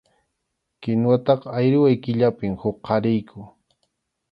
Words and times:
Kinwataqa 0.85 1.47
ayriway 1.59 1.95
killapim 2.07 2.53
huqariyku. 2.65 3.39